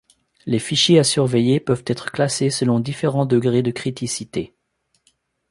[0.47, 4.55] Les fichiers à surveiller peuvent être classés selon différents degrés de criticité.